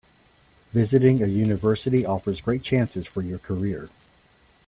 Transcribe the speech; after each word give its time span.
Visiting 0.73 1.21
a 1.21 1.27
university 1.27 2.03
offers 2.07 2.41
great 2.41 2.63
chances 2.63 3.05
for 3.05 3.21
your 3.21 3.37
career. 3.37 3.87